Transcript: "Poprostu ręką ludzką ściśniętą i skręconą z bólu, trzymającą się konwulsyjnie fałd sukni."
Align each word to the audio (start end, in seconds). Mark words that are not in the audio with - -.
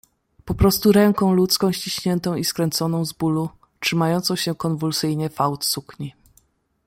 "Poprostu 0.45 0.91
ręką 0.91 1.33
ludzką 1.33 1.71
ściśniętą 1.71 2.35
i 2.35 2.43
skręconą 2.45 3.05
z 3.05 3.13
bólu, 3.13 3.49
trzymającą 3.79 4.35
się 4.35 4.55
konwulsyjnie 4.55 5.29
fałd 5.29 5.65
sukni." 5.65 6.13